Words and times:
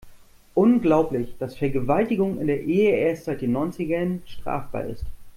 Unglaublich, 0.55 1.35
dass 1.37 1.55
Vergewaltigung 1.59 2.39
in 2.41 2.47
der 2.47 2.63
Ehe 2.63 2.95
erst 2.95 3.25
seit 3.25 3.41
den 3.41 3.51
Neunzigern 3.51 4.23
strafbar 4.25 4.85
ist. 4.85 5.05